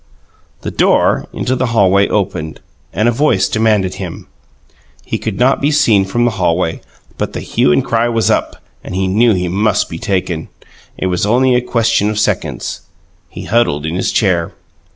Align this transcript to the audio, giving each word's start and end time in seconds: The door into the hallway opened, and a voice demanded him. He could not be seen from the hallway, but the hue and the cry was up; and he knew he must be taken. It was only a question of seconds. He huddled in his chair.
The 0.61 0.71
door 0.71 1.27
into 1.31 1.55
the 1.55 1.67
hallway 1.77 2.07
opened, 2.07 2.59
and 2.91 3.07
a 3.07 3.11
voice 3.11 3.47
demanded 3.47 3.93
him. 3.93 4.25
He 5.05 5.19
could 5.19 5.37
not 5.37 5.61
be 5.61 5.69
seen 5.69 6.05
from 6.05 6.25
the 6.25 6.31
hallway, 6.41 6.81
but 7.19 7.33
the 7.33 7.39
hue 7.39 7.71
and 7.71 7.83
the 7.83 7.85
cry 7.85 8.09
was 8.09 8.31
up; 8.31 8.63
and 8.83 8.95
he 8.95 9.07
knew 9.07 9.35
he 9.35 9.47
must 9.47 9.89
be 9.89 9.99
taken. 9.99 10.49
It 10.97 11.05
was 11.05 11.27
only 11.27 11.53
a 11.53 11.61
question 11.61 12.09
of 12.09 12.17
seconds. 12.17 12.81
He 13.29 13.43
huddled 13.43 13.85
in 13.85 13.93
his 13.93 14.11
chair. 14.11 14.53